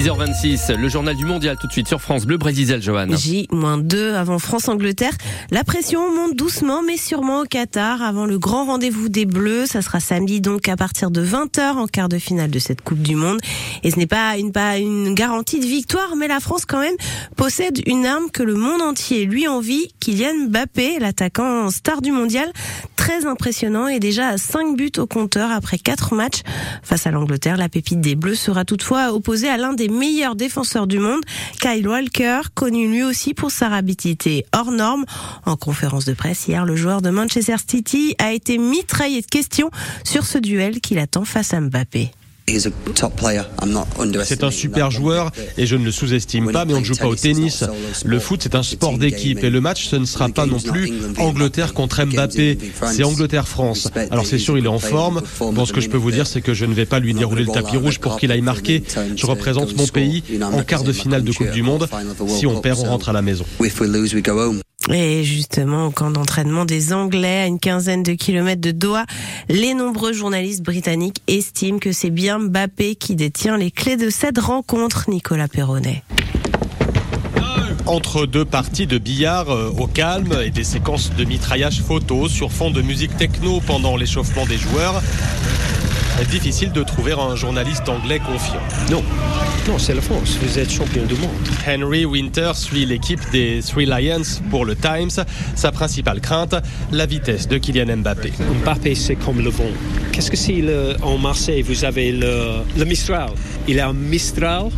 6h26, 0.00 0.76
le 0.76 0.88
journal 0.88 1.14
du 1.14 1.26
mondial 1.26 1.58
tout 1.60 1.66
de 1.66 1.72
suite 1.72 1.86
sur 1.86 2.00
France 2.00 2.24
Bleu 2.24 2.38
Brésil, 2.38 2.78
Johan. 2.80 3.08
J-2 3.10 4.14
avant 4.14 4.38
France-Angleterre. 4.38 5.12
La 5.50 5.62
pression 5.62 6.10
monte 6.14 6.34
doucement 6.34 6.80
mais 6.82 6.96
sûrement 6.96 7.40
au 7.40 7.44
Qatar 7.44 8.00
avant 8.00 8.24
le 8.24 8.38
grand 8.38 8.64
rendez-vous 8.64 9.10
des 9.10 9.26
Bleus. 9.26 9.66
Ça 9.66 9.82
sera 9.82 10.00
samedi 10.00 10.40
donc 10.40 10.70
à 10.70 10.76
partir 10.76 11.10
de 11.10 11.22
20h 11.22 11.72
en 11.72 11.86
quart 11.86 12.08
de 12.08 12.18
finale 12.18 12.50
de 12.50 12.58
cette 12.58 12.80
Coupe 12.80 13.02
du 13.02 13.14
Monde. 13.14 13.40
Et 13.82 13.90
ce 13.90 13.98
n'est 13.98 14.06
pas 14.06 14.38
une, 14.38 14.52
pas 14.52 14.78
une 14.78 15.14
garantie 15.14 15.60
de 15.60 15.66
victoire, 15.66 16.16
mais 16.16 16.28
la 16.28 16.40
France 16.40 16.64
quand 16.64 16.80
même 16.80 16.96
possède 17.36 17.86
une 17.86 18.06
arme 18.06 18.30
que 18.32 18.42
le 18.42 18.54
monde 18.54 18.80
entier 18.80 19.26
lui 19.26 19.48
envie. 19.48 19.88
Kylian 20.00 20.46
Mbappé, 20.48 20.98
l'attaquant 20.98 21.68
star 21.68 22.00
du 22.00 22.10
mondial, 22.10 22.50
très 23.00 23.24
impressionnant 23.24 23.88
et 23.88 23.98
déjà 23.98 24.28
à 24.28 24.36
5 24.36 24.76
buts 24.76 24.92
au 24.98 25.06
compteur 25.06 25.50
après 25.50 25.78
4 25.78 26.14
matchs. 26.14 26.42
Face 26.82 27.06
à 27.06 27.10
l'Angleterre, 27.10 27.56
la 27.56 27.70
pépite 27.70 28.02
des 28.02 28.14
Bleus 28.14 28.34
sera 28.34 28.66
toutefois 28.66 29.14
opposée 29.14 29.48
à 29.48 29.56
l'un 29.56 29.72
des 29.72 29.88
meilleurs 29.88 30.36
défenseurs 30.36 30.86
du 30.86 30.98
monde, 30.98 31.22
Kyle 31.62 31.88
Walker, 31.88 32.42
connu 32.54 32.90
lui 32.90 33.02
aussi 33.02 33.32
pour 33.32 33.52
sa 33.52 33.70
rapidité 33.70 34.44
hors 34.54 34.70
norme. 34.70 35.06
En 35.46 35.56
conférence 35.56 36.04
de 36.04 36.12
presse 36.12 36.46
hier, 36.46 36.66
le 36.66 36.76
joueur 36.76 37.00
de 37.00 37.08
Manchester 37.08 37.56
City 37.66 38.14
a 38.18 38.34
été 38.34 38.58
mitraillé 38.58 39.22
de 39.22 39.26
questions 39.26 39.70
sur 40.04 40.26
ce 40.26 40.36
duel 40.36 40.82
qu'il 40.82 40.98
attend 40.98 41.24
face 41.24 41.54
à 41.54 41.60
Mbappé. 41.62 42.10
C'est 44.24 44.44
un 44.44 44.50
super 44.50 44.90
joueur 44.90 45.30
et 45.56 45.66
je 45.66 45.76
ne 45.76 45.84
le 45.84 45.90
sous-estime 45.90 46.52
pas, 46.52 46.64
mais 46.64 46.74
on 46.74 46.80
ne 46.80 46.84
joue 46.84 46.94
pas 46.94 47.06
au 47.06 47.14
tennis. 47.14 47.64
Le 48.04 48.18
foot, 48.18 48.40
c'est 48.42 48.54
un 48.54 48.62
sport 48.62 48.98
d'équipe 48.98 49.42
et 49.44 49.50
le 49.50 49.60
match, 49.60 49.86
ce 49.86 49.96
ne 49.96 50.04
sera 50.04 50.28
pas 50.28 50.46
non 50.46 50.58
plus 50.60 50.92
Angleterre 51.18 51.74
contre 51.74 52.04
Mbappé, 52.04 52.58
c'est 52.92 53.04
Angleterre-France. 53.04 53.90
Alors 54.10 54.26
c'est 54.26 54.38
sûr, 54.38 54.58
il 54.58 54.64
est 54.64 54.68
en 54.68 54.78
forme. 54.78 55.22
Bon, 55.40 55.64
ce 55.64 55.72
que 55.72 55.80
je 55.80 55.88
peux 55.88 55.96
vous 55.96 56.10
dire, 56.10 56.26
c'est 56.26 56.40
que 56.40 56.54
je 56.54 56.64
ne 56.64 56.74
vais 56.74 56.86
pas 56.86 57.00
lui 57.00 57.14
dérouler 57.14 57.44
le 57.44 57.52
tapis 57.52 57.76
rouge 57.76 57.98
pour 57.98 58.18
qu'il 58.18 58.32
aille 58.32 58.40
marquer. 58.40 58.82
Je 59.16 59.26
représente 59.26 59.76
mon 59.76 59.86
pays 59.86 60.22
en 60.42 60.62
quart 60.62 60.84
de 60.84 60.92
finale 60.92 61.24
de 61.24 61.32
Coupe 61.32 61.50
du 61.50 61.62
Monde. 61.62 61.88
Si 62.28 62.46
on 62.46 62.60
perd, 62.60 62.78
on 62.80 62.84
rentre 62.84 63.08
à 63.08 63.12
la 63.12 63.22
maison. 63.22 63.44
Et 64.88 65.24
justement, 65.24 65.86
au 65.86 65.90
camp 65.90 66.10
d'entraînement 66.10 66.64
des 66.64 66.92
Anglais, 66.92 67.42
à 67.42 67.46
une 67.46 67.60
quinzaine 67.60 68.02
de 68.02 68.12
kilomètres 68.12 68.62
de 68.62 68.70
Doha, 68.70 69.04
les 69.48 69.74
nombreux 69.74 70.12
journalistes 70.12 70.62
britanniques 70.62 71.20
estiment 71.26 71.78
que 71.78 71.92
c'est 71.92 72.10
bien 72.10 72.38
Mbappé 72.38 72.94
qui 72.94 73.14
détient 73.14 73.58
les 73.58 73.70
clés 73.70 73.96
de 73.96 74.08
cette 74.08 74.38
rencontre, 74.38 75.04
Nicolas 75.08 75.48
Perronnet 75.48 76.02
entre 77.86 78.24
deux 78.24 78.44
parties 78.44 78.86
de 78.86 78.98
billard 78.98 79.50
euh, 79.50 79.72
au 79.76 79.88
calme 79.88 80.36
et 80.44 80.50
des 80.50 80.62
séquences 80.62 81.10
de 81.16 81.24
mitraillage 81.24 81.80
photo 81.80 82.28
sur 82.28 82.52
fond 82.52 82.70
de 82.70 82.82
musique 82.82 83.16
techno 83.16 83.60
pendant 83.66 83.96
l'échauffement 83.96 84.46
des 84.46 84.58
joueurs. 84.58 85.02
Difficile 86.28 86.70
de 86.72 86.82
trouver 86.82 87.12
un 87.12 87.34
journaliste 87.34 87.88
anglais 87.88 88.18
confiant. 88.18 88.60
Non, 88.90 89.02
non, 89.66 89.78
c'est 89.78 89.94
la 89.94 90.00
France. 90.00 90.38
Vous 90.42 90.58
êtes 90.58 90.70
champion 90.70 91.04
du 91.04 91.14
monde. 91.14 91.30
Henry 91.66 92.04
Winter 92.04 92.52
suit 92.54 92.86
l'équipe 92.86 93.20
des 93.32 93.60
Three 93.66 93.86
Lions 93.86 94.22
pour 94.50 94.64
le 94.64 94.76
Times. 94.76 95.24
Sa 95.56 95.72
principale 95.72 96.20
crainte, 96.20 96.54
la 96.92 97.06
vitesse 97.06 97.48
de 97.48 97.58
Kylian 97.58 97.96
Mbappé. 97.96 98.32
Mbappé, 98.62 98.94
c'est 98.94 99.16
comme 99.16 99.40
le 99.40 99.50
vent. 99.50 99.64
Qu'est-ce 100.12 100.30
que 100.30 100.36
c'est 100.36 100.62
en 101.02 101.18
Marseille 101.18 101.62
Vous 101.62 101.84
avez 101.84 102.12
le, 102.12 102.62
le 102.76 102.84
Mistral? 102.84 103.30
Il 103.66 103.80
a 103.80 103.88
un 103.88 103.92
Mistral 103.92 104.70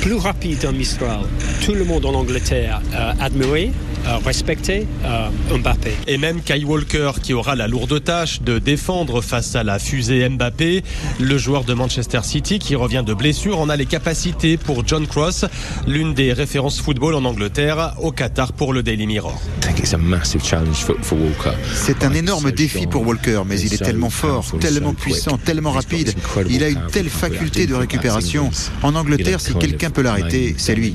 plus 0.00 0.14
rapide 0.14 0.58
qu'un 0.58 0.72
Mistral. 0.72 1.20
Tout 1.64 1.74
le 1.74 1.84
monde 1.84 2.06
en 2.06 2.14
Angleterre 2.14 2.80
a 2.94 3.14
admiré 3.22 3.72
euh, 3.72 3.89
respecter 4.24 4.86
euh, 5.04 5.56
Mbappé. 5.56 5.92
Et 6.06 6.18
même 6.18 6.40
Kai 6.42 6.64
Walker 6.64 7.12
qui 7.22 7.32
aura 7.32 7.56
la 7.56 7.68
lourde 7.68 8.02
tâche 8.02 8.42
de 8.42 8.58
défendre 8.58 9.20
face 9.20 9.54
à 9.56 9.64
la 9.64 9.78
fusée 9.78 10.28
Mbappé, 10.28 10.82
le 11.18 11.38
joueur 11.38 11.64
de 11.64 11.74
Manchester 11.74 12.20
City 12.22 12.58
qui 12.58 12.74
revient 12.74 13.02
de 13.06 13.14
blessure 13.14 13.58
en 13.58 13.68
a 13.68 13.76
les 13.76 13.86
capacités 13.86 14.56
pour 14.56 14.86
John 14.86 15.06
Cross, 15.06 15.44
l'une 15.86 16.14
des 16.14 16.32
références 16.32 16.80
football 16.80 17.14
en 17.14 17.24
Angleterre, 17.24 17.94
au 18.00 18.12
Qatar 18.12 18.52
pour 18.52 18.72
le 18.72 18.82
Daily 18.82 19.06
Mirror. 19.06 19.40
C'est 21.74 22.04
un 22.04 22.12
énorme 22.12 22.52
défi 22.52 22.86
pour 22.86 23.06
Walker, 23.06 23.42
mais 23.46 23.60
il 23.60 23.74
est 23.74 23.78
tellement 23.82 24.10
fort, 24.10 24.46
tellement 24.60 24.94
puissant, 24.94 25.38
tellement 25.38 25.72
rapide. 25.72 26.12
Il 26.48 26.62
a 26.62 26.68
une 26.68 26.86
telle 26.92 27.08
faculté 27.08 27.66
de 27.66 27.74
récupération. 27.74 28.50
En 28.82 28.94
Angleterre, 28.94 29.40
si 29.40 29.54
quelqu'un 29.54 29.90
peut 29.90 30.02
l'arrêter, 30.02 30.54
c'est 30.58 30.74
lui. 30.74 30.94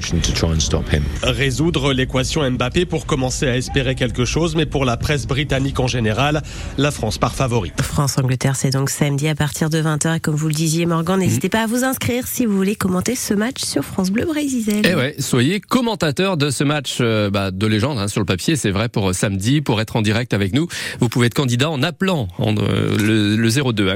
Résoudre 1.24 1.94
l'équation 1.94 2.50
Mbappé 2.50 2.86
pour 2.86 2.95
commencer 3.04 3.48
à 3.48 3.58
espérer 3.58 3.96
quelque 3.96 4.24
chose, 4.24 4.56
mais 4.56 4.66
pour 4.66 4.86
la 4.86 4.96
presse 4.96 5.28
britannique 5.28 5.80
en 5.80 5.88
général, 5.88 6.42
la 6.78 6.92
France 6.92 7.18
par 7.18 7.36
favori. 7.36 7.74
France-Angleterre, 7.82 8.56
c'est 8.56 8.70
donc 8.70 8.90
samedi 8.90 9.28
à 9.28 9.36
partir 9.36 9.70
de 9.70 9.82
20h. 9.82 10.18
Et 10.18 10.20
comme 10.20 10.36
vous 10.36 10.48
le 10.48 10.54
disiez, 10.54 10.86
Morgan, 10.86 11.20
n'hésitez 11.20 11.50
pas 11.50 11.64
à 11.64 11.68
vous 11.68 11.84
inscrire 11.84 12.28
si 12.28 12.46
vous 12.46 12.56
voulez 12.56 12.76
commenter 12.76 13.16
ce 13.16 13.34
match 13.34 13.64
sur 13.64 13.84
France 13.84 14.12
Bleu 14.12 14.26
Brésil. 14.26 14.82
Eh 14.84 14.96
ouais, 14.96 15.16
soyez 15.20 15.60
commentateur 15.60 16.38
de 16.38 16.50
ce 16.50 16.64
match 16.64 16.98
euh, 17.02 17.30
bah, 17.30 17.52
de 17.52 17.68
légende 17.68 17.98
hein, 17.98 18.08
sur 18.08 18.22
le 18.22 18.26
papier. 18.26 18.56
C'est 18.56 18.72
vrai 18.72 18.90
pour 18.90 19.10
euh, 19.10 19.14
samedi, 19.14 19.62
pour 19.62 19.82
être 19.82 19.96
en 19.96 20.02
direct 20.02 20.34
avec 20.34 20.54
nous. 20.54 20.68
Vous 21.00 21.10
pouvez 21.10 21.28
être 21.28 21.34
candidat 21.34 21.70
en 21.70 21.84
appelant 21.84 22.28
euh, 22.40 22.98
le, 22.98 23.36
le 23.36 23.50
02. 23.50 23.90
Hein, 23.90 23.94